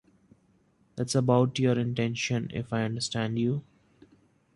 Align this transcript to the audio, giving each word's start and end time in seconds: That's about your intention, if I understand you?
That's 0.95 1.13
about 1.13 1.59
your 1.59 1.77
intention, 1.77 2.49
if 2.55 2.73
I 2.73 2.85
understand 2.85 3.37
you? 3.37 3.63